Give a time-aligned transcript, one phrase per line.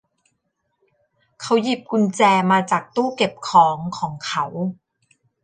[1.41, 4.45] เขาหยิบกุญแจมาจากตู้เก็บของของเขา